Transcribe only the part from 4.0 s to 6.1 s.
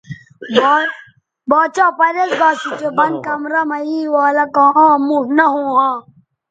والہ کاں عام موݜ نہ ھوں ھاں